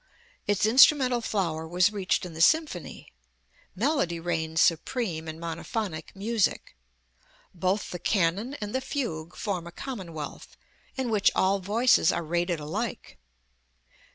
[0.47, 3.13] Its instrumental flower was reached in the symphony.
[3.75, 6.75] Melody reigns supreme in monophonic music.
[7.53, 10.57] Both the canon and the fugue form a commonwealth,
[10.95, 13.19] in which all voices are rated alike.